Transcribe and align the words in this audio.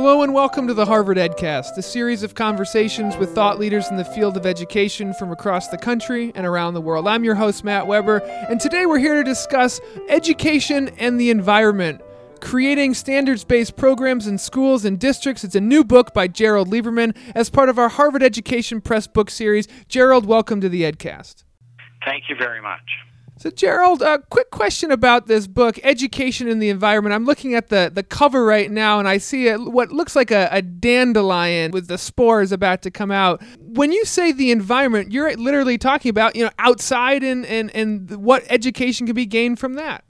Hello 0.00 0.22
and 0.22 0.32
welcome 0.32 0.68
to 0.68 0.74
the 0.74 0.86
Harvard 0.86 1.16
EdCast, 1.16 1.76
a 1.76 1.82
series 1.82 2.22
of 2.22 2.36
conversations 2.36 3.16
with 3.16 3.34
thought 3.34 3.58
leaders 3.58 3.88
in 3.90 3.96
the 3.96 4.04
field 4.04 4.36
of 4.36 4.46
education 4.46 5.12
from 5.12 5.32
across 5.32 5.66
the 5.66 5.76
country 5.76 6.30
and 6.36 6.46
around 6.46 6.74
the 6.74 6.80
world. 6.80 7.08
I'm 7.08 7.24
your 7.24 7.34
host, 7.34 7.64
Matt 7.64 7.88
Weber, 7.88 8.18
and 8.48 8.60
today 8.60 8.86
we're 8.86 9.00
here 9.00 9.16
to 9.16 9.24
discuss 9.24 9.80
education 10.08 10.90
and 10.98 11.20
the 11.20 11.30
environment. 11.30 12.00
Creating 12.40 12.94
standards 12.94 13.42
based 13.42 13.74
programs 13.74 14.28
in 14.28 14.38
schools 14.38 14.84
and 14.84 15.00
districts. 15.00 15.42
It's 15.42 15.56
a 15.56 15.60
new 15.60 15.82
book 15.82 16.14
by 16.14 16.28
Gerald 16.28 16.70
Lieberman 16.70 17.16
as 17.34 17.50
part 17.50 17.68
of 17.68 17.76
our 17.76 17.88
Harvard 17.88 18.22
Education 18.22 18.80
Press 18.80 19.08
book 19.08 19.30
series. 19.30 19.66
Gerald, 19.88 20.26
welcome 20.26 20.60
to 20.60 20.68
the 20.68 20.82
EdCast. 20.82 21.42
Thank 22.04 22.28
you 22.28 22.36
very 22.36 22.62
much. 22.62 22.88
So, 23.38 23.50
Gerald, 23.50 24.02
a 24.02 24.18
quick 24.30 24.50
question 24.50 24.90
about 24.90 25.28
this 25.28 25.46
book, 25.46 25.78
Education 25.84 26.48
and 26.48 26.60
the 26.60 26.70
Environment. 26.70 27.14
I'm 27.14 27.24
looking 27.24 27.54
at 27.54 27.68
the, 27.68 27.88
the 27.92 28.02
cover 28.02 28.44
right 28.44 28.68
now, 28.68 28.98
and 28.98 29.06
I 29.06 29.18
see 29.18 29.46
a, 29.46 29.58
what 29.58 29.92
looks 29.92 30.16
like 30.16 30.32
a, 30.32 30.48
a 30.50 30.60
dandelion 30.60 31.70
with 31.70 31.86
the 31.86 31.98
spores 31.98 32.50
about 32.50 32.82
to 32.82 32.90
come 32.90 33.12
out. 33.12 33.40
When 33.60 33.92
you 33.92 34.04
say 34.04 34.32
the 34.32 34.50
environment, 34.50 35.12
you're 35.12 35.36
literally 35.36 35.78
talking 35.78 36.10
about 36.10 36.34
you 36.34 36.46
know 36.46 36.50
outside 36.58 37.22
and, 37.22 37.46
and, 37.46 37.70
and 37.76 38.10
what 38.16 38.42
education 38.48 39.06
can 39.06 39.14
be 39.14 39.26
gained 39.26 39.60
from 39.60 39.74
that. 39.74 40.04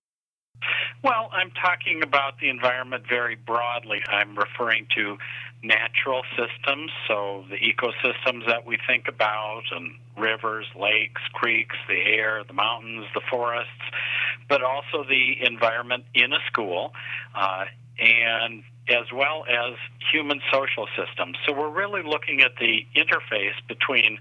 Well, 1.02 1.28
I'm 1.32 1.52
talking 1.52 2.02
about 2.02 2.40
the 2.40 2.48
environment 2.48 3.04
very 3.08 3.36
broadly. 3.36 4.02
I'm 4.08 4.36
referring 4.36 4.88
to 4.96 5.16
natural 5.62 6.22
systems, 6.36 6.90
so 7.06 7.44
the 7.48 7.56
ecosystems 7.56 8.46
that 8.46 8.66
we 8.66 8.78
think 8.86 9.06
about, 9.06 9.62
and 9.70 9.92
rivers, 10.16 10.66
lakes, 10.78 11.22
creeks, 11.32 11.76
the 11.88 12.00
air, 12.00 12.42
the 12.46 12.52
mountains, 12.52 13.06
the 13.14 13.20
forests, 13.30 13.70
but 14.48 14.62
also 14.62 15.04
the 15.08 15.36
environment 15.46 16.04
in 16.14 16.32
a 16.32 16.38
school, 16.46 16.92
uh, 17.34 17.66
and 18.00 18.64
as 18.88 19.12
well 19.12 19.44
as 19.48 19.74
human 20.12 20.40
social 20.52 20.88
systems. 20.96 21.36
So 21.46 21.52
we're 21.52 21.70
really 21.70 22.02
looking 22.02 22.40
at 22.40 22.52
the 22.58 22.86
interface 22.96 23.54
between 23.68 24.18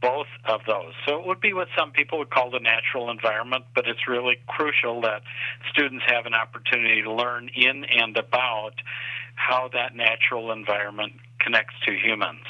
both 0.00 0.26
of 0.44 0.60
those. 0.66 0.92
So 1.06 1.18
it 1.18 1.26
would 1.26 1.40
be 1.40 1.52
what 1.52 1.68
some 1.76 1.90
people 1.90 2.18
would 2.18 2.30
call 2.30 2.50
the 2.50 2.60
natural 2.60 3.10
environment, 3.10 3.64
but 3.74 3.86
it's 3.86 4.06
really 4.08 4.36
crucial 4.46 5.00
that 5.02 5.22
students 5.70 6.04
have 6.06 6.26
an 6.26 6.34
opportunity 6.34 7.02
to 7.02 7.12
learn 7.12 7.48
in 7.54 7.84
and 7.84 8.16
about 8.16 8.74
how 9.34 9.68
that 9.72 9.94
natural 9.94 10.52
environment 10.52 11.12
connects 11.40 11.74
to 11.86 11.92
humans. 11.92 12.44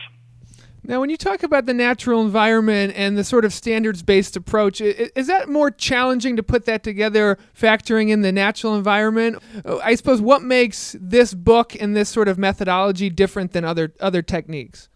Now, 0.88 1.00
when 1.00 1.10
you 1.10 1.16
talk 1.16 1.42
about 1.42 1.66
the 1.66 1.74
natural 1.74 2.22
environment 2.22 2.92
and 2.94 3.18
the 3.18 3.24
sort 3.24 3.44
of 3.44 3.52
standards 3.52 4.04
based 4.04 4.36
approach, 4.36 4.80
is 4.80 5.26
that 5.26 5.48
more 5.48 5.68
challenging 5.72 6.36
to 6.36 6.44
put 6.44 6.64
that 6.66 6.84
together, 6.84 7.38
factoring 7.58 8.10
in 8.10 8.20
the 8.20 8.30
natural 8.30 8.76
environment? 8.76 9.42
I 9.64 9.96
suppose 9.96 10.20
what 10.20 10.42
makes 10.42 10.94
this 11.00 11.34
book 11.34 11.74
and 11.80 11.96
this 11.96 12.08
sort 12.08 12.28
of 12.28 12.38
methodology 12.38 13.10
different 13.10 13.52
than 13.52 13.64
other, 13.64 13.94
other 13.98 14.22
techniques? 14.22 14.88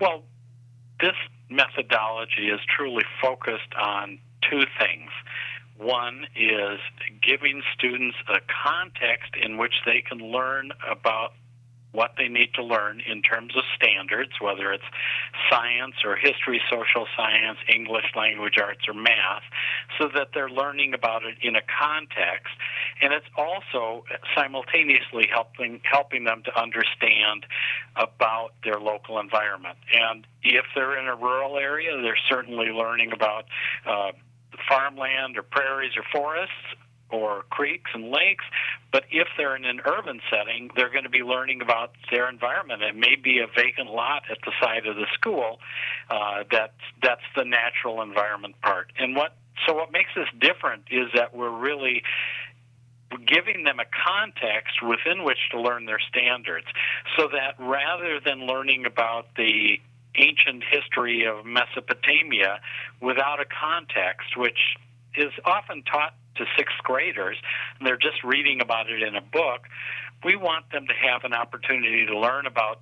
Well, 0.00 0.24
this 1.00 1.14
methodology 1.54 2.48
is 2.48 2.60
truly 2.68 3.04
focused 3.20 3.74
on 3.80 4.18
two 4.48 4.64
things. 4.78 5.10
One 5.78 6.26
is 6.36 6.78
giving 7.22 7.62
students 7.74 8.16
a 8.28 8.38
context 8.64 9.34
in 9.40 9.58
which 9.58 9.74
they 9.84 10.02
can 10.02 10.18
learn 10.18 10.70
about 10.88 11.32
what 11.92 12.12
they 12.16 12.28
need 12.28 12.52
to 12.54 12.62
learn 12.62 13.00
in 13.00 13.22
terms 13.22 13.54
of 13.56 13.62
standards, 13.76 14.32
whether 14.40 14.72
it's 14.72 14.84
science 15.50 15.94
or 16.04 16.16
history, 16.16 16.60
social 16.70 17.06
science, 17.16 17.58
English 17.72 18.06
language 18.16 18.54
arts, 18.60 18.88
or 18.88 18.94
math, 18.94 19.42
so 19.98 20.08
that 20.14 20.28
they're 20.34 20.50
learning 20.50 20.94
about 20.94 21.22
it 21.24 21.36
in 21.42 21.54
a 21.54 21.62
context. 21.62 22.54
And 23.00 23.12
it's 23.12 23.26
also 23.36 24.04
simultaneously 24.34 25.28
helping 25.32 25.80
helping 25.84 26.24
them 26.24 26.42
to 26.44 26.60
understand 26.60 27.46
about 27.96 28.50
their 28.64 28.80
local 28.80 29.18
environment. 29.18 29.78
And 29.92 30.26
if 30.42 30.64
they're 30.74 30.98
in 30.98 31.06
a 31.06 31.16
rural 31.16 31.58
area, 31.58 32.00
they're 32.00 32.16
certainly 32.28 32.68
learning 32.68 33.12
about 33.12 33.44
uh, 33.86 34.12
farmland 34.68 35.36
or 35.36 35.42
prairies 35.42 35.92
or 35.96 36.04
forests 36.12 36.54
or 37.12 37.44
creeks 37.50 37.90
and 37.94 38.10
lakes. 38.10 38.44
But 38.90 39.04
if 39.10 39.28
they're 39.36 39.56
in 39.56 39.64
an 39.64 39.80
urban 39.84 40.20
setting, 40.30 40.70
they're 40.74 40.90
going 40.90 41.04
to 41.04 41.10
be 41.10 41.22
learning 41.22 41.62
about 41.62 41.92
their 42.10 42.28
environment. 42.28 42.82
It 42.82 42.96
may 42.96 43.16
be 43.16 43.38
a 43.38 43.46
vacant 43.46 43.90
lot 43.90 44.22
at 44.30 44.38
the 44.44 44.52
side 44.60 44.86
of 44.86 44.96
the 44.96 45.06
school. 45.14 45.58
Uh, 46.10 46.44
that's 46.50 46.72
that's 47.02 47.22
the 47.36 47.44
natural 47.44 48.02
environment 48.02 48.54
part. 48.62 48.92
And 48.98 49.14
what 49.14 49.36
so 49.66 49.74
what 49.74 49.92
makes 49.92 50.10
this 50.16 50.28
different 50.40 50.84
is 50.90 51.08
that 51.14 51.34
we're 51.34 51.56
really 51.56 52.02
giving 53.26 53.64
them 53.64 53.78
a 53.78 53.84
context 53.84 54.82
within 54.82 55.24
which 55.24 55.38
to 55.50 55.60
learn 55.60 55.84
their 55.84 56.00
standards 56.00 56.66
so 57.16 57.28
that 57.28 57.54
rather 57.58 58.20
than 58.20 58.46
learning 58.46 58.86
about 58.86 59.26
the 59.36 59.78
ancient 60.14 60.62
history 60.70 61.26
of 61.26 61.44
Mesopotamia 61.44 62.60
without 63.00 63.40
a 63.40 63.44
context, 63.44 64.36
which 64.36 64.76
is 65.14 65.32
often 65.44 65.82
taught 65.82 66.14
to 66.36 66.44
sixth 66.56 66.78
graders, 66.82 67.36
and 67.78 67.86
they're 67.86 67.96
just 67.96 68.22
reading 68.24 68.60
about 68.60 68.90
it 68.90 69.02
in 69.02 69.16
a 69.16 69.20
book. 69.20 69.68
We 70.24 70.36
want 70.36 70.70
them 70.70 70.86
to 70.86 70.94
have 70.94 71.24
an 71.24 71.34
opportunity 71.34 72.06
to 72.06 72.18
learn 72.18 72.46
about 72.46 72.80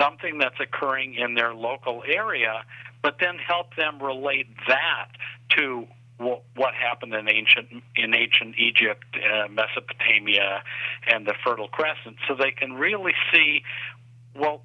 something 0.00 0.38
that's 0.38 0.58
occurring 0.60 1.14
in 1.14 1.34
their 1.34 1.54
local 1.54 2.02
area, 2.06 2.62
but 3.02 3.16
then 3.20 3.36
help 3.38 3.76
them 3.76 4.02
relate 4.02 4.48
that 4.66 5.08
to 5.56 5.86
what 6.18 6.74
happened 6.74 7.14
in 7.14 7.28
ancient 7.28 7.68
in 7.94 8.12
ancient 8.12 8.56
Egypt, 8.58 9.04
uh, 9.14 9.46
Mesopotamia, 9.48 10.62
and 11.06 11.26
the 11.26 11.34
Fertile 11.44 11.68
Crescent, 11.68 12.16
so 12.26 12.34
they 12.34 12.50
can 12.50 12.72
really 12.72 13.12
see 13.32 13.62
well 14.34 14.62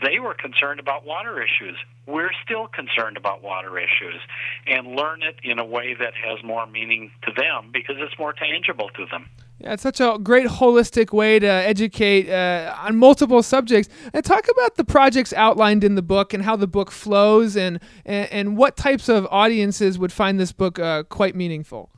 they 0.00 0.18
were 0.20 0.34
concerned 0.34 0.80
about 0.80 1.04
water 1.04 1.42
issues. 1.42 1.76
We're 2.06 2.30
still 2.44 2.68
concerned 2.68 3.16
about 3.16 3.42
water 3.42 3.78
issues 3.78 4.20
and 4.66 4.88
learn 4.88 5.22
it 5.22 5.36
in 5.42 5.58
a 5.58 5.64
way 5.64 5.94
that 5.94 6.14
has 6.14 6.42
more 6.44 6.66
meaning 6.66 7.10
to 7.22 7.32
them 7.32 7.70
because 7.72 7.96
it's 7.98 8.18
more 8.18 8.32
tangible 8.32 8.88
to 8.90 9.06
them. 9.10 9.28
Yeah, 9.58 9.72
it's 9.72 9.82
such 9.82 10.00
a 10.00 10.18
great 10.22 10.46
holistic 10.46 11.12
way 11.12 11.40
to 11.40 11.46
educate 11.46 12.30
uh, 12.30 12.76
on 12.78 12.96
multiple 12.96 13.42
subjects. 13.42 13.92
And 14.12 14.24
talk 14.24 14.46
about 14.48 14.76
the 14.76 14.84
projects 14.84 15.32
outlined 15.32 15.82
in 15.82 15.96
the 15.96 16.02
book 16.02 16.32
and 16.32 16.44
how 16.44 16.54
the 16.54 16.68
book 16.68 16.92
flows 16.92 17.56
and, 17.56 17.80
and, 18.04 18.30
and 18.30 18.56
what 18.56 18.76
types 18.76 19.08
of 19.08 19.26
audiences 19.30 19.98
would 19.98 20.12
find 20.12 20.38
this 20.38 20.52
book 20.52 20.78
uh, 20.78 21.02
quite 21.04 21.34
meaningful. 21.34 21.90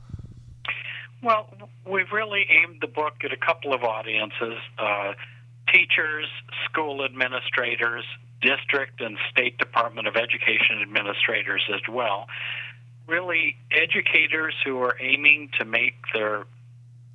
Well, 1.21 1.47
we've 1.85 2.11
really 2.11 2.47
aimed 2.49 2.81
the 2.81 2.87
book 2.87 3.13
at 3.23 3.31
a 3.31 3.37
couple 3.37 3.73
of 3.73 3.83
audiences. 3.83 4.57
Uh, 4.79 5.13
teachers, 5.71 6.27
school 6.65 7.03
administrators, 7.03 8.03
district 8.41 9.01
and 9.01 9.17
state 9.29 9.57
department 9.57 10.07
of 10.07 10.15
education 10.15 10.81
administrators 10.81 11.63
as 11.73 11.81
well. 11.89 12.27
Really, 13.07 13.55
educators 13.71 14.53
who 14.65 14.81
are 14.81 14.95
aiming 14.99 15.49
to 15.59 15.65
make 15.65 15.95
their 16.13 16.45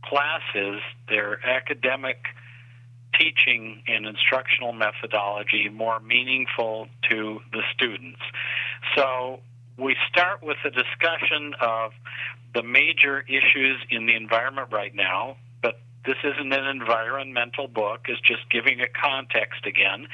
classes, 0.04 0.80
their 1.08 1.44
academic 1.44 2.18
teaching 3.18 3.82
and 3.86 4.06
instructional 4.06 4.72
methodology 4.72 5.68
more 5.68 6.00
meaningful 6.00 6.88
to 7.10 7.40
the 7.52 7.62
students. 7.74 8.20
So 8.94 9.40
we 9.78 9.96
start 10.08 10.42
with 10.42 10.58
a 10.64 10.70
discussion 10.70 11.54
of 11.60 11.92
the 12.54 12.62
major 12.62 13.20
issues 13.20 13.78
in 13.90 14.06
the 14.06 14.14
environment 14.14 14.68
right 14.70 14.94
now, 14.94 15.36
this 16.06 16.16
isn't 16.22 16.52
an 16.52 16.66
environmental 16.66 17.68
book, 17.68 18.06
it's 18.08 18.20
just 18.20 18.48
giving 18.50 18.80
it 18.80 18.94
context 18.94 19.66
again. 19.66 20.06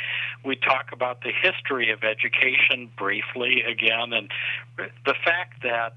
We 0.45 0.57
talk 0.57 0.87
about 0.93 1.23
the 1.23 1.33
history 1.33 1.91
of 1.93 2.03
education 2.03 2.91
briefly 2.97 3.63
again, 3.63 4.13
and 4.13 4.31
the 4.77 5.15
fact 5.25 5.63
that 5.63 5.95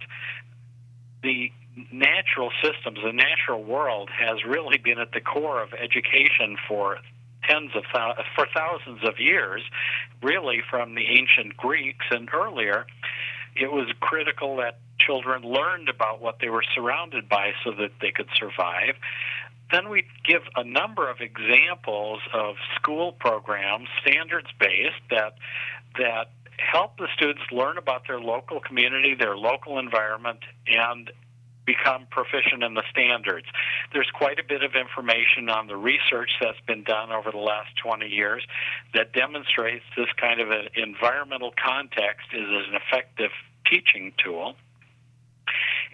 the 1.24 1.52
natural 1.92 2.52
systems, 2.62 3.00
the 3.04 3.12
natural 3.12 3.64
world, 3.64 4.10
has 4.10 4.44
really 4.46 4.78
been 4.78 5.00
at 5.00 5.12
the 5.12 5.22
core 5.22 5.62
of 5.62 5.74
education 5.74 6.58
for 6.68 6.98
tens 7.48 7.72
of 7.76 7.84
for 8.36 8.48
thousands 8.56 9.04
of 9.04 9.20
years, 9.20 9.62
really 10.22 10.62
from 10.70 10.96
the 10.96 11.06
ancient 11.08 11.56
Greeks 11.58 12.06
and 12.12 12.30
earlier. 12.34 12.86
It 13.56 13.72
was 13.72 13.88
critical 14.00 14.58
that 14.58 14.80
children 15.00 15.44
learned 15.44 15.90
about 15.90 16.22
what 16.22 16.40
they 16.40 16.50
were 16.50 16.64
surrounded 16.74 17.30
by 17.30 17.52
so 17.64 17.72
that 17.72 17.92
they 18.02 18.12
could 18.12 18.28
survive. 18.38 18.96
Then 19.72 19.90
we 19.90 20.06
give 20.24 20.42
a 20.56 20.64
number 20.64 21.10
of 21.10 21.18
examples 21.22 22.20
of 22.34 22.56
school 22.76 23.12
programs, 23.14 23.88
standards 24.02 24.48
based, 24.60 25.02
that 25.10 25.36
that 25.98 26.32
help 26.58 26.98
the 26.98 27.08
students 27.16 27.44
learn 27.52 27.78
about 27.78 28.08
their 28.08 28.20
local 28.20 28.60
community, 28.60 29.16
their 29.16 29.38
local 29.38 29.80
environment, 29.80 30.40
and 30.68 31.12
become 31.66 32.06
proficient 32.12 32.64
in 32.64 32.76
the 32.76 32.84
standards. 32.92 33.48
There's 33.92 34.10
quite 34.14 34.40
a 34.40 34.44
bit 34.44 34.64
of 34.64 34.76
information 34.76 35.50
on 35.50 35.68
the 35.68 35.76
research 35.76 36.30
that's 36.40 36.60
been 36.68 36.84
done 36.84 37.12
over 37.12 37.32
the 37.32 37.40
last 37.40 37.76
20 37.84 38.08
years 38.08 38.44
that 38.94 39.14
demonstrates 39.14 39.84
this 39.98 40.08
kind 40.20 40.40
of 40.40 40.52
an 40.52 40.70
environmental 40.76 41.54
context 41.62 42.28
is 42.34 42.48
an 42.48 42.76
effective 42.76 43.32
teaching 43.70 44.14
tool. 44.24 44.56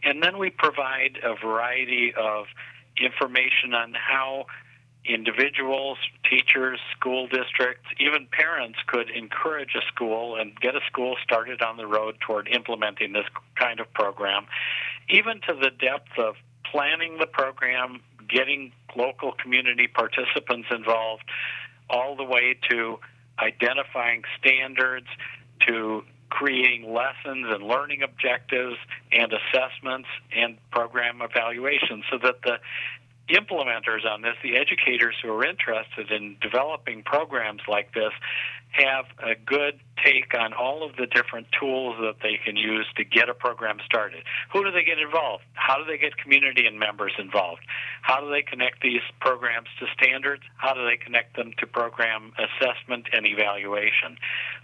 And 0.03 0.21
then 0.21 0.38
we 0.38 0.50
provide 0.50 1.19
a 1.23 1.35
variety 1.35 2.13
of 2.18 2.45
information 3.03 3.74
on 3.74 3.94
how 3.94 4.45
individuals, 5.06 5.98
teachers, 6.30 6.80
school 6.95 7.27
districts, 7.27 7.88
even 8.00 8.27
parents 8.31 8.77
could 8.88 9.09
encourage 9.09 9.74
a 9.75 9.81
school 9.94 10.36
and 10.36 10.56
get 10.59 10.75
a 10.75 10.80
school 10.88 11.15
started 11.24 11.62
on 11.62 11.77
the 11.77 11.88
road 11.88 12.15
toward 12.19 12.48
implementing 12.48 13.13
this 13.13 13.25
kind 13.56 13.80
of 13.80 13.92
program, 13.94 14.45
even 15.09 15.42
to 15.42 15.53
the 15.53 15.71
depth 15.71 16.18
of 16.18 16.36
planning 16.71 17.18
the 17.18 17.25
program, 17.25 18.01
getting 18.30 18.71
local 18.95 19.31
community 19.33 19.88
participants 19.88 20.68
involved, 20.71 21.24
all 21.89 22.15
the 22.15 22.24
way 22.24 22.56
to 22.69 23.00
identifying 23.39 24.21
standards, 24.39 25.07
to 25.68 26.04
creating 26.31 26.92
lessons 26.92 27.45
and 27.50 27.62
learning 27.62 28.01
objectives 28.01 28.78
and 29.12 29.31
assessments 29.31 30.07
and 30.36 30.57
program 30.72 31.22
evaluation 31.22 32.01
so 32.10 32.18
that 32.18 32.42
the 32.44 32.57
implementers 33.30 34.06
on 34.10 34.22
this, 34.22 34.36
the 34.42 34.57
educators 34.57 35.16
who 35.22 35.30
are 35.31 35.45
interested 35.45 36.10
in 36.10 36.38
developing 36.42 37.04
programs 37.04 37.62
like 37.68 37.94
this, 37.94 38.12
have 38.72 39.06
a 39.19 39.36
good 39.36 39.80
take 40.03 40.33
on 40.38 40.53
all 40.53 40.83
of 40.83 40.95
the 40.95 41.06
different 41.06 41.48
tools 41.57 41.95
that 42.01 42.15
they 42.21 42.39
can 42.44 42.56
use 42.56 42.88
to 42.98 43.03
get 43.03 43.30
a 43.30 43.33
program 43.33 43.77
started. 43.86 44.24
Who 44.53 44.63
do 44.63 44.71
they 44.71 44.83
get 44.83 45.00
involved? 45.00 45.44
How 45.53 45.77
do 45.77 45.86
they 45.86 45.98
get 45.98 46.18
community 46.18 46.65
and 46.65 46.80
members 46.80 47.13
involved? 47.18 47.62
How 48.01 48.21
do 48.21 48.30
they 48.30 48.42
connect 48.42 48.81
these 48.81 49.01
programs 49.19 49.68
to 49.80 49.86
standards? 49.94 50.44
How 50.57 50.74
do 50.74 50.86
they 50.86 50.98
connect 50.98 51.36
them 51.36 51.51
to 51.59 51.68
program 51.68 52.33
assessment 52.38 53.07
and 53.13 53.25
evaluation? 53.25 54.18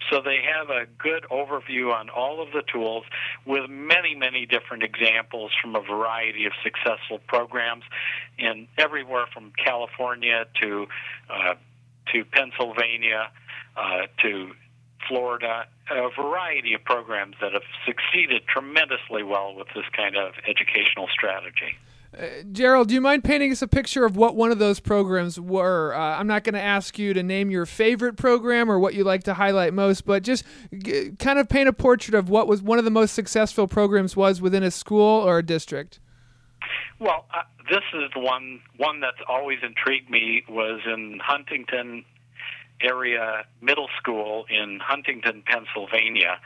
So 0.09 0.21
they 0.21 0.39
have 0.41 0.69
a 0.69 0.85
good 0.97 1.25
overview 1.31 1.93
on 1.93 2.09
all 2.09 2.41
of 2.41 2.51
the 2.51 2.63
tools 2.71 3.03
with 3.45 3.69
many, 3.69 4.15
many 4.15 4.45
different 4.45 4.83
examples 4.83 5.51
from 5.61 5.75
a 5.75 5.81
variety 5.81 6.45
of 6.45 6.53
successful 6.63 7.19
programs 7.27 7.83
in 8.37 8.67
everywhere 8.77 9.25
from 9.33 9.51
California 9.63 10.45
to 10.61 10.87
uh, 11.29 11.55
to 12.13 12.23
Pennsylvania 12.23 13.29
uh, 13.75 14.07
to 14.21 14.51
Florida, 15.07 15.67
a 15.89 16.09
variety 16.15 16.73
of 16.73 16.83
programs 16.83 17.35
that 17.41 17.53
have 17.53 17.63
succeeded 17.85 18.43
tremendously 18.47 19.23
well 19.23 19.55
with 19.55 19.67
this 19.75 19.85
kind 19.95 20.15
of 20.15 20.33
educational 20.47 21.07
strategy. 21.11 21.77
Uh, 22.17 22.25
Gerald, 22.51 22.87
do 22.87 22.93
you 22.93 23.01
mind 23.01 23.23
painting 23.23 23.51
us 23.51 23.61
a 23.61 23.67
picture 23.67 24.05
of 24.05 24.15
what 24.15 24.35
one 24.35 24.51
of 24.51 24.59
those 24.59 24.79
programs 24.79 25.39
were? 25.39 25.93
Uh, 25.93 26.17
I'm 26.17 26.27
not 26.27 26.43
going 26.43 26.53
to 26.53 26.61
ask 26.61 26.97
you 26.97 27.13
to 27.13 27.21
name 27.21 27.51
your 27.51 27.65
favorite 27.65 28.15
program 28.15 28.71
or 28.71 28.79
what 28.79 28.93
you 28.93 29.03
like 29.03 29.23
to 29.23 29.33
highlight 29.33 29.73
most, 29.73 30.05
but 30.05 30.23
just 30.23 30.45
g- 30.77 31.11
kind 31.19 31.37
of 31.37 31.49
paint 31.49 31.67
a 31.67 31.73
portrait 31.73 32.15
of 32.15 32.29
what 32.29 32.47
was 32.47 32.61
one 32.61 32.79
of 32.79 32.85
the 32.85 32.91
most 32.91 33.13
successful 33.13 33.67
programs 33.67 34.15
was 34.15 34.41
within 34.41 34.63
a 34.63 34.71
school 34.71 35.21
or 35.21 35.39
a 35.39 35.43
district. 35.43 35.99
Well, 36.99 37.25
uh, 37.33 37.43
this 37.69 37.83
is 37.93 38.09
the 38.13 38.19
one 38.19 38.61
one 38.77 39.01
that's 39.01 39.21
always 39.27 39.59
intrigued 39.61 40.09
me 40.09 40.43
was 40.49 40.79
in 40.85 41.19
Huntingdon, 41.23 42.05
area 42.81 43.45
middle 43.61 43.89
school 43.97 44.45
in 44.49 44.79
Huntingdon, 44.81 45.43
Pennsylvania, 45.45 46.39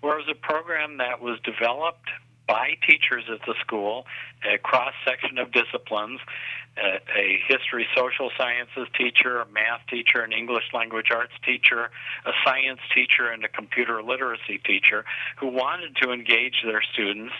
where 0.00 0.18
it 0.18 0.26
was 0.26 0.36
a 0.36 0.46
program 0.46 0.98
that 0.98 1.20
was 1.20 1.38
developed 1.44 2.08
by 2.46 2.76
teachers 2.86 3.24
at 3.32 3.40
the 3.46 3.54
school, 3.60 4.04
a 4.44 4.58
cross 4.58 4.92
section 5.06 5.38
of 5.38 5.50
disciplines, 5.52 6.20
a, 6.76 7.00
a, 7.16 7.38
history 7.48 7.86
social 7.96 8.30
sciences 8.36 8.88
teacher, 8.98 9.40
a 9.40 9.46
math 9.46 9.80
teacher, 9.88 10.22
an 10.22 10.32
English 10.32 10.64
language 10.72 11.06
arts 11.10 11.32
teacher, 11.44 11.90
a 12.26 12.32
science 12.44 12.80
teacher, 12.94 13.30
and 13.30 13.44
a 13.44 13.48
computer 13.48 14.02
literacy 14.02 14.58
teacher 14.64 15.04
who 15.38 15.46
wanted 15.46 15.96
to 16.02 16.12
engage 16.12 16.62
their 16.64 16.82
students. 16.92 17.32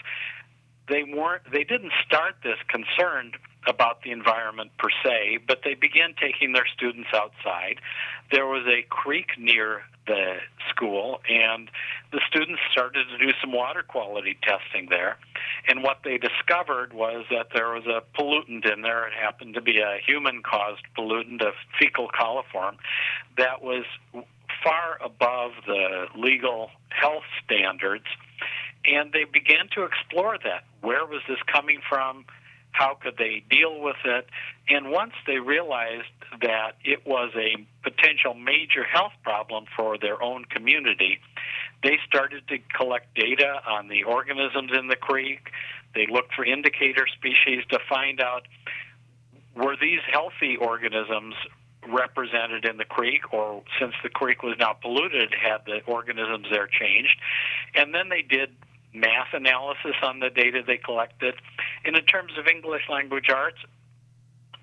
They 0.88 1.02
weren't 1.02 1.42
they 1.50 1.64
didn't 1.64 1.92
start 2.06 2.36
this 2.42 2.58
concerned 2.68 3.36
about 3.66 4.02
the 4.02 4.10
environment 4.10 4.70
per 4.78 4.88
se, 5.04 5.38
but 5.46 5.60
they 5.64 5.74
began 5.74 6.14
taking 6.20 6.52
their 6.52 6.66
students 6.74 7.08
outside. 7.14 7.80
There 8.30 8.46
was 8.46 8.66
a 8.66 8.82
creek 8.88 9.38
near 9.38 9.82
the 10.06 10.36
school, 10.70 11.20
and 11.28 11.70
the 12.12 12.20
students 12.28 12.60
started 12.70 13.06
to 13.08 13.18
do 13.18 13.32
some 13.40 13.52
water 13.52 13.82
quality 13.82 14.36
testing 14.42 14.88
there. 14.90 15.16
And 15.66 15.82
what 15.82 16.00
they 16.04 16.18
discovered 16.18 16.92
was 16.92 17.24
that 17.30 17.48
there 17.54 17.70
was 17.70 17.86
a 17.86 18.02
pollutant 18.18 18.70
in 18.70 18.82
there. 18.82 19.06
It 19.06 19.14
happened 19.14 19.54
to 19.54 19.62
be 19.62 19.78
a 19.78 19.98
human 20.04 20.42
caused 20.42 20.82
pollutant 20.96 21.42
of 21.42 21.54
fecal 21.78 22.08
coliform 22.08 22.76
that 23.38 23.62
was 23.62 23.84
far 24.62 24.98
above 25.02 25.52
the 25.66 26.06
legal 26.16 26.70
health 26.90 27.24
standards. 27.44 28.04
And 28.84 29.12
they 29.12 29.24
began 29.24 29.68
to 29.74 29.84
explore 29.84 30.36
that. 30.44 30.64
Where 30.82 31.06
was 31.06 31.22
this 31.26 31.38
coming 31.50 31.80
from? 31.88 32.26
How 32.74 32.98
could 33.00 33.16
they 33.16 33.44
deal 33.48 33.80
with 33.80 33.96
it? 34.04 34.26
And 34.68 34.90
once 34.90 35.12
they 35.28 35.38
realized 35.38 36.10
that 36.42 36.72
it 36.84 37.06
was 37.06 37.30
a 37.36 37.64
potential 37.84 38.34
major 38.34 38.82
health 38.82 39.12
problem 39.22 39.66
for 39.76 39.96
their 39.96 40.20
own 40.20 40.44
community, 40.46 41.20
they 41.84 41.98
started 42.04 42.48
to 42.48 42.58
collect 42.76 43.14
data 43.14 43.60
on 43.68 43.86
the 43.86 44.02
organisms 44.02 44.72
in 44.76 44.88
the 44.88 44.96
creek. 44.96 45.50
They 45.94 46.08
looked 46.10 46.34
for 46.34 46.44
indicator 46.44 47.06
species 47.06 47.62
to 47.70 47.78
find 47.88 48.20
out 48.20 48.42
were 49.54 49.76
these 49.80 50.00
healthy 50.10 50.56
organisms 50.56 51.36
represented 51.86 52.64
in 52.64 52.76
the 52.76 52.84
creek, 52.84 53.32
or 53.32 53.62
since 53.78 53.94
the 54.02 54.08
creek 54.08 54.42
was 54.42 54.56
now 54.58 54.72
polluted, 54.72 55.32
had 55.32 55.58
the 55.64 55.80
organisms 55.86 56.48
there 56.50 56.66
changed? 56.66 57.20
And 57.76 57.94
then 57.94 58.08
they 58.08 58.22
did 58.22 58.50
math 58.94 59.34
analysis 59.34 59.96
on 60.02 60.20
the 60.20 60.30
data 60.30 60.62
they 60.66 60.78
collected. 60.78 61.34
And 61.84 61.96
in 61.96 62.04
terms 62.04 62.32
of 62.38 62.46
English 62.46 62.82
language 62.88 63.28
arts, 63.28 63.58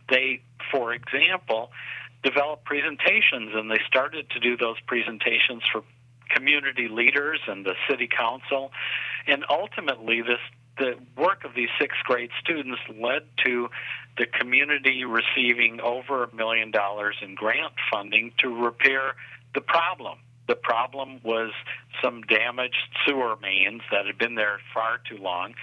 they, 0.10 0.42
for 0.72 0.94
example, 0.94 1.72
developed 2.24 2.66
presentations 2.66 3.52
and 3.54 3.70
they 3.70 3.80
started 3.88 4.30
to 4.32 4.40
do 4.40 4.58
those 4.58 4.80
presentations 4.88 5.64
for 5.72 5.84
community 6.34 6.88
leaders 6.88 7.40
and 7.48 7.66
the 7.66 7.76
city 7.90 8.08
council. 8.08 8.72
And 9.28 9.46
ultimately, 9.50 10.22
this 10.22 10.40
the 10.78 10.96
work 11.18 11.44
of 11.44 11.54
these 11.54 11.70
sixth 11.80 12.00
grade 12.06 12.32
students 12.42 12.80
led 12.90 13.24
to 13.46 13.70
the 14.18 14.26
community 14.26 15.04
receiving 15.04 15.82
over 15.82 16.24
a 16.24 16.34
million 16.34 16.72
dollars 16.72 17.16
in 17.22 17.36
grant 17.36 17.74
funding 17.92 18.32
to 18.40 18.50
repair 18.50 19.16
the 19.54 19.62
problem 19.62 20.18
the 20.48 20.56
problem 20.56 21.20
was 21.24 21.52
some 22.04 22.22
damaged 22.24 22.76
sewer 23.06 23.36
mains 23.42 23.82
that 23.92 24.06
had 24.06 24.18
been 24.18 24.36
there 24.36 24.60
far 24.74 25.00
too 25.10 25.18
long. 25.18 25.54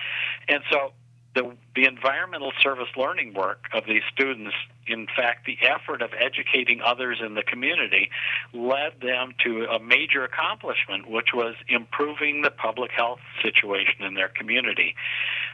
And 0.48 0.62
so 0.70 0.92
the, 1.34 1.56
the 1.74 1.84
environmental 1.84 2.52
service 2.62 2.88
learning 2.96 3.34
work 3.34 3.66
of 3.72 3.84
these 3.86 4.02
students, 4.12 4.54
in 4.86 5.06
fact, 5.06 5.46
the 5.46 5.58
effort 5.62 6.02
of 6.02 6.10
educating 6.18 6.80
others 6.80 7.18
in 7.24 7.34
the 7.34 7.42
community, 7.42 8.10
led 8.52 9.00
them 9.00 9.34
to 9.44 9.66
a 9.66 9.78
major 9.78 10.24
accomplishment, 10.24 11.08
which 11.08 11.28
was 11.34 11.54
improving 11.68 12.42
the 12.42 12.50
public 12.50 12.90
health 12.90 13.20
situation 13.42 14.02
in 14.02 14.14
their 14.14 14.28
community. 14.28 14.94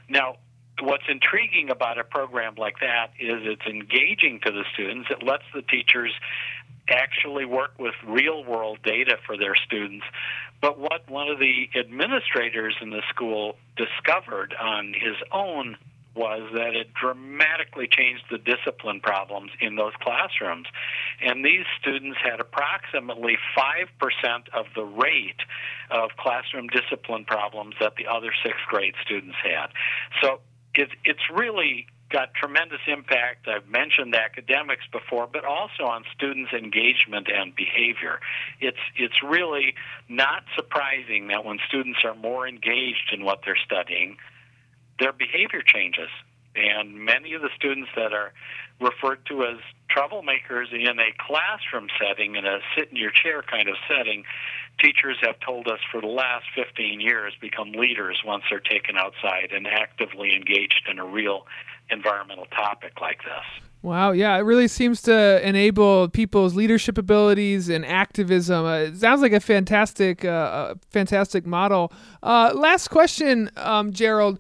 Now, 0.09 0.37
what's 0.81 1.05
intriguing 1.09 1.71
about 1.71 1.99
a 1.99 2.05
program 2.05 2.55
like 2.57 2.81
that 2.81 3.11
is 3.19 3.43
it's 3.45 3.67
engaging 3.67 4.41
to 4.45 4.51
the 4.51 4.65
students. 4.73 5.09
It 5.11 5.23
lets 5.23 5.45
the 5.55 5.63
teachers 5.63 6.13
actually 6.89 7.45
work 7.45 7.73
with 7.79 7.95
real 8.07 8.45
world 8.45 8.79
data 8.85 9.17
for 9.27 9.37
their 9.37 9.55
students. 9.55 10.05
But 10.61 10.79
what 10.79 11.09
one 11.09 11.29
of 11.29 11.39
the 11.39 11.69
administrators 11.79 12.77
in 12.81 12.91
the 12.91 13.03
school 13.11 13.57
discovered 13.77 14.55
on 14.59 14.95
his 14.95 15.17
own 15.33 15.77
was 16.15 16.49
that 16.55 16.77
it 16.77 16.95
dramatically 16.95 17.89
changed 17.91 18.23
the 18.31 18.39
discipline 18.39 19.01
problems 19.01 19.51
in 19.61 19.75
those 19.75 19.93
classrooms. 20.01 20.67
And 21.21 21.45
these 21.45 21.65
students 21.81 22.19
had 22.23 22.41
approximately 22.41 23.37
5% 23.59 24.49
of 24.53 24.67
the 24.77 24.85
rate 24.85 25.41
of 25.91 26.11
classroom 26.17 26.69
discipline 26.69 27.25
problems 27.25 27.75
that 27.81 27.97
the 27.97 28.07
other 28.07 28.33
sixth 28.45 28.63
grade 28.69 28.95
students 29.05 29.37
had. 29.43 29.67
So 30.23 30.41
it, 30.75 30.91
it's 31.05 31.29
really 31.33 31.87
got 32.11 32.35
tremendous 32.35 32.81
impact. 32.87 33.49
I've 33.49 33.69
mentioned 33.69 34.15
academics 34.15 34.85
before, 34.93 35.27
but 35.27 35.45
also 35.45 35.85
on 35.85 36.05
students' 36.15 36.53
engagement 36.53 37.29
and 37.33 37.55
behavior. 37.55 38.21
It's 38.61 38.79
it's 38.97 39.23
really 39.23 39.75
not 40.09 40.45
surprising 40.55 41.29
that 41.29 41.45
when 41.45 41.59
students 41.69 42.01
are 42.05 42.15
more 42.15 42.47
engaged 42.47 43.13
in 43.13 43.25
what 43.25 43.41
they're 43.45 43.59
studying, 43.65 44.17
their 44.99 45.13
behavior 45.13 45.63
changes. 45.65 46.09
And 46.57 47.05
many 47.05 47.33
of 47.33 47.43
the 47.43 47.51
students 47.57 47.91
that 47.97 48.13
are 48.13 48.33
referred 48.81 49.27
to 49.27 49.43
as 49.43 49.59
troublemakers 49.91 50.73
in 50.73 50.99
a 50.99 51.11
classroom 51.19 51.89
setting, 52.01 52.37
in 52.37 52.47
a 52.47 52.59
sit 52.77 52.91
in 52.91 52.97
your 52.97 53.11
chair 53.11 53.43
kind 53.43 53.69
of 53.69 53.75
setting, 53.89 54.25
teachers 54.81 55.17
have 55.23 55.39
told 55.41 55.69
us 55.69 55.79
for 55.91 56.01
the 56.01 56.07
last 56.07 56.47
15 56.55 57.01
years 57.01 57.33
become 57.41 57.73
leaders 57.73 58.23
once 58.25 58.45
they're 58.51 58.61
taken 58.61 58.97
outside 58.97 59.51
and 59.53 59.67
actively 59.67 60.35
engaged 60.35 60.87
in 60.91 60.99
a 60.99 61.05
real 61.05 61.47
environmental 61.91 62.47
topic 62.47 63.01
like 63.01 63.19
this. 63.19 63.65
Wow, 63.83 64.13
yeah, 64.13 64.35
it 64.37 64.41
really 64.41 64.69
seems 64.69 65.03
to 65.03 65.47
enable 65.47 66.09
people's 66.09 66.55
leadership 66.55 66.97
abilities 66.97 67.69
and 67.69 67.85
activism. 67.85 68.65
Uh, 68.65 68.79
it 68.79 68.97
sounds 68.97 69.21
like 69.21 69.33
a 69.33 69.41
fantastic, 69.41 70.25
uh, 70.25 70.75
fantastic 70.91 71.45
model. 71.45 71.93
Uh, 72.23 72.53
last 72.55 72.89
question, 72.89 73.51
um, 73.57 73.93
Gerald: 73.93 74.39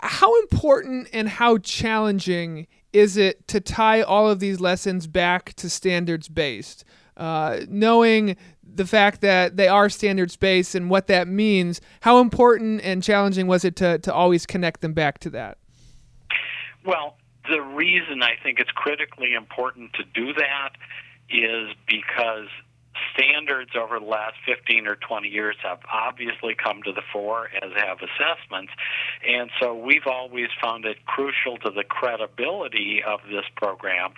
How 0.00 0.38
important 0.42 1.08
and 1.12 1.28
how 1.28 1.58
challenging 1.58 2.68
is 2.92 3.16
it 3.16 3.48
to 3.48 3.60
tie 3.60 4.00
all 4.00 4.30
of 4.30 4.38
these 4.38 4.60
lessons 4.60 5.08
back 5.08 5.54
to 5.54 5.68
standards 5.68 6.28
based? 6.28 6.84
Uh, 7.16 7.60
knowing 7.68 8.36
the 8.62 8.86
fact 8.86 9.20
that 9.22 9.56
they 9.56 9.66
are 9.66 9.88
standards 9.88 10.36
based 10.36 10.76
and 10.76 10.88
what 10.88 11.08
that 11.08 11.26
means, 11.26 11.80
how 12.02 12.20
important 12.20 12.80
and 12.82 13.02
challenging 13.02 13.48
was 13.48 13.64
it 13.64 13.74
to, 13.76 13.98
to 13.98 14.14
always 14.14 14.46
connect 14.46 14.80
them 14.82 14.92
back 14.92 15.18
to 15.18 15.30
that? 15.30 15.58
Well, 16.84 17.16
the 17.48 17.60
reason 17.60 18.22
I 18.22 18.36
think 18.42 18.58
it's 18.58 18.70
critically 18.70 19.34
important 19.34 19.94
to 19.94 20.04
do 20.04 20.32
that 20.34 20.70
is 21.30 21.74
because 21.86 22.48
standards 23.14 23.70
over 23.76 23.98
the 23.98 24.06
last 24.06 24.34
15 24.46 24.86
or 24.86 24.96
20 24.96 25.28
years 25.28 25.56
have 25.62 25.80
obviously 25.92 26.54
come 26.54 26.82
to 26.82 26.92
the 26.92 27.02
fore, 27.12 27.48
as 27.62 27.70
have 27.76 27.98
assessments. 27.98 28.72
And 29.26 29.50
so 29.60 29.74
we've 29.74 30.06
always 30.06 30.48
found 30.62 30.84
it 30.84 31.04
crucial 31.06 31.56
to 31.58 31.70
the 31.70 31.84
credibility 31.84 33.02
of 33.06 33.20
this 33.30 33.44
program 33.56 34.12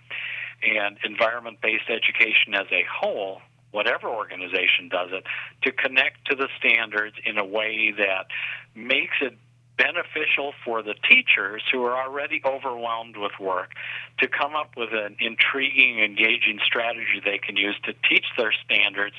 and 0.62 0.98
environment 1.04 1.58
based 1.62 1.88
education 1.88 2.54
as 2.54 2.66
a 2.72 2.84
whole. 2.90 3.40
Whatever 3.72 4.08
organization 4.08 4.88
does 4.90 5.10
it, 5.12 5.24
to 5.62 5.72
connect 5.72 6.26
to 6.30 6.36
the 6.36 6.48
standards 6.58 7.16
in 7.24 7.36
a 7.36 7.44
way 7.44 7.92
that 7.98 8.26
makes 8.74 9.16
it 9.20 9.36
beneficial 9.78 10.52
for 10.64 10.82
the 10.82 10.94
teachers 11.08 11.62
who 11.70 11.84
are 11.84 11.96
already 11.96 12.40
overwhelmed 12.44 13.16
with 13.16 13.32
work 13.40 13.72
to 14.18 14.28
come 14.28 14.54
up 14.54 14.70
with 14.76 14.90
an 14.92 15.16
intriguing, 15.20 16.00
engaging 16.00 16.58
strategy 16.64 17.20
they 17.24 17.38
can 17.38 17.56
use 17.56 17.76
to 17.84 17.92
teach 18.08 18.24
their 18.36 18.52
standards 18.64 19.14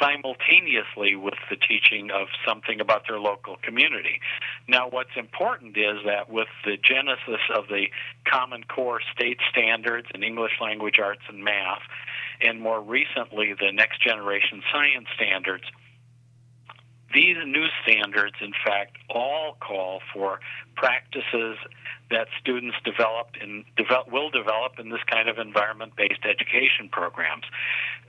simultaneously 0.00 1.14
with 1.16 1.38
the 1.48 1.56
teaching 1.56 2.10
of 2.10 2.28
something 2.46 2.80
about 2.80 3.06
their 3.08 3.18
local 3.18 3.56
community. 3.62 4.20
Now, 4.68 4.88
what's 4.88 5.16
important 5.16 5.76
is 5.76 5.98
that 6.04 6.30
with 6.30 6.48
the 6.64 6.76
genesis 6.76 7.40
of 7.54 7.68
the 7.68 7.86
Common 8.26 8.64
Core 8.64 9.00
state 9.14 9.38
standards 9.50 10.08
in 10.14 10.22
English 10.22 10.52
language 10.60 10.98
arts 11.02 11.22
and 11.28 11.42
math, 11.42 11.82
and 12.40 12.60
more 12.60 12.80
recently 12.80 13.54
the 13.58 13.72
Next 13.72 14.02
Generation 14.02 14.62
Science 14.72 15.06
standards, 15.14 15.64
these 17.16 17.36
new 17.46 17.64
standards, 17.82 18.36
in 18.42 18.52
fact, 18.64 18.98
all 19.08 19.56
call 19.58 20.00
for 20.12 20.38
practices 20.76 21.56
that 22.10 22.28
students 22.38 22.76
develop 22.84 23.28
in, 23.42 23.64
develop, 23.76 24.12
will 24.12 24.28
develop 24.28 24.78
in 24.78 24.90
this 24.90 25.00
kind 25.10 25.28
of 25.28 25.38
environment-based 25.38 26.24
education 26.24 26.90
programs. 26.92 27.44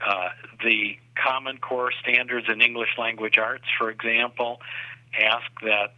Uh, 0.06 0.28
the 0.62 0.98
Common 1.16 1.56
Core 1.56 1.90
standards 2.02 2.46
in 2.52 2.60
English 2.60 2.90
language 2.98 3.38
arts, 3.38 3.64
for 3.78 3.90
example, 3.90 4.60
ask 5.18 5.50
that 5.62 5.94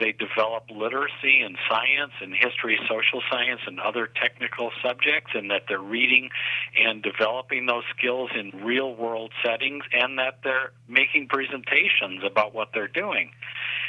they 0.00 0.12
develop 0.12 0.64
literacy 0.70 1.40
in 1.40 1.56
science 1.68 2.12
and 2.20 2.34
history, 2.34 2.78
social 2.88 3.22
science, 3.30 3.60
and 3.66 3.78
other 3.78 4.08
technical 4.20 4.70
subjects, 4.82 5.32
and 5.34 5.50
that 5.50 5.62
they're 5.68 5.78
reading 5.78 6.30
and 6.76 7.02
developing 7.02 7.66
those 7.66 7.84
skills 7.96 8.30
in 8.34 8.50
real 8.64 8.94
world 8.94 9.32
settings, 9.44 9.84
and 9.92 10.18
that 10.18 10.40
they're 10.42 10.72
making 10.88 11.28
presentations 11.28 12.22
about 12.24 12.54
what 12.54 12.70
they're 12.74 12.88
doing. 12.88 13.30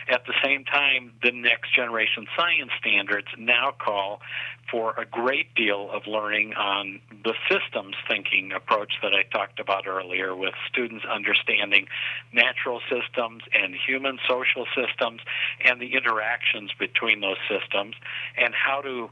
At 0.08 0.26
the 0.26 0.34
same 0.44 0.66
time, 0.66 1.14
the 1.24 1.32
next 1.32 1.74
generation 1.74 2.28
science 2.38 2.72
standards 2.80 3.28
now 3.38 3.72
call 3.78 4.22
for 4.70 4.94
a 4.98 5.06
great 5.06 5.54
deal 5.56 5.90
of 5.92 6.06
learning 6.06 6.54
on 6.54 7.00
the 7.24 7.34
systems 7.50 7.96
thinking 8.08 8.52
approach 8.52 8.94
that 9.02 9.14
I 9.14 9.24
talked 9.24 9.60
about 9.60 9.88
earlier, 9.88 10.36
with 10.36 10.54
students 10.70 11.06
understanding 11.06 11.88
natural 12.32 12.82
systems 12.90 13.44
and 13.54 13.76
human 13.76 14.20
social 14.28 14.66
systems 14.76 15.22
and 15.64 15.82
the 15.82 15.94
interactions 15.94 16.72
between 16.78 17.22
those 17.22 17.42
systems, 17.50 17.96
and 18.38 18.54
how 18.54 18.82
to 18.82 19.10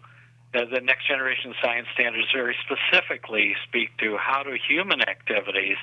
uh, 0.56 0.66
the 0.72 0.82
next 0.82 1.08
generation 1.08 1.56
science 1.64 1.88
standards 1.96 2.28
very 2.32 2.56
specifically 2.62 3.56
speak 3.68 3.90
to 3.98 4.18
how 4.18 4.44
do 4.44 4.56
human 4.68 5.02
activities 5.02 5.78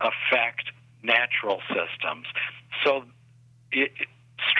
affect 0.00 0.72
natural 1.02 1.60
systems. 1.68 2.26
So 2.84 3.04
it, 3.70 3.92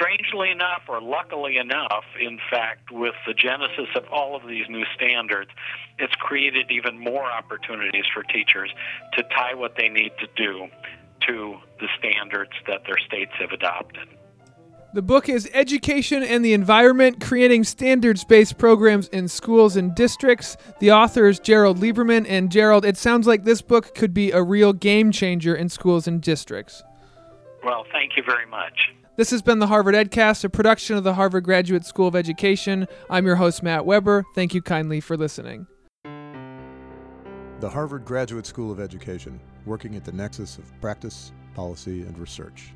strangely 0.00 0.50
enough, 0.50 0.82
or 0.88 1.00
luckily 1.00 1.56
enough, 1.56 2.04
in 2.20 2.38
fact, 2.50 2.90
with 2.90 3.14
the 3.26 3.34
genesis 3.34 3.88
of 3.94 4.04
all 4.10 4.34
of 4.34 4.46
these 4.48 4.64
new 4.68 4.84
standards, 4.94 5.50
it's 5.98 6.14
created 6.14 6.70
even 6.70 6.98
more 6.98 7.24
opportunities 7.24 8.04
for 8.12 8.22
teachers 8.22 8.70
to 9.12 9.22
tie 9.24 9.54
what 9.54 9.76
they 9.76 9.88
need 9.88 10.12
to 10.18 10.26
do 10.36 10.68
to 11.26 11.56
the 11.80 11.88
standards 11.98 12.52
that 12.66 12.82
their 12.86 12.98
states 13.06 13.32
have 13.38 13.50
adopted. 13.50 14.08
The 14.92 15.02
book 15.02 15.28
is 15.28 15.48
Education 15.52 16.22
and 16.24 16.44
the 16.44 16.52
Environment 16.52 17.20
Creating 17.20 17.62
Standards 17.62 18.24
Based 18.24 18.58
Programs 18.58 19.06
in 19.08 19.28
Schools 19.28 19.76
and 19.76 19.94
Districts. 19.94 20.56
The 20.80 20.90
author 20.90 21.28
is 21.28 21.38
Gerald 21.38 21.78
Lieberman. 21.78 22.26
And 22.28 22.50
Gerald, 22.50 22.84
it 22.84 22.96
sounds 22.96 23.24
like 23.24 23.44
this 23.44 23.62
book 23.62 23.94
could 23.94 24.12
be 24.12 24.32
a 24.32 24.42
real 24.42 24.72
game 24.72 25.12
changer 25.12 25.54
in 25.54 25.68
schools 25.68 26.08
and 26.08 26.20
districts. 26.20 26.82
Well, 27.62 27.84
thank 27.92 28.16
you 28.16 28.24
very 28.24 28.46
much. 28.46 28.90
This 29.16 29.30
has 29.32 29.42
been 29.42 29.58
the 29.58 29.66
Harvard 29.66 29.96
EdCast, 29.96 30.44
a 30.44 30.48
production 30.48 30.96
of 30.96 31.02
the 31.02 31.14
Harvard 31.14 31.42
Graduate 31.42 31.84
School 31.84 32.06
of 32.06 32.14
Education. 32.14 32.86
I'm 33.10 33.26
your 33.26 33.36
host, 33.36 33.60
Matt 33.62 33.84
Weber. 33.84 34.24
Thank 34.36 34.54
you 34.54 34.62
kindly 34.62 35.00
for 35.00 35.16
listening. 35.16 35.66
The 36.04 37.68
Harvard 37.68 38.04
Graduate 38.04 38.46
School 38.46 38.70
of 38.70 38.78
Education, 38.78 39.40
working 39.66 39.96
at 39.96 40.04
the 40.04 40.12
nexus 40.12 40.58
of 40.58 40.80
practice, 40.80 41.32
policy, 41.54 42.02
and 42.02 42.16
research. 42.18 42.72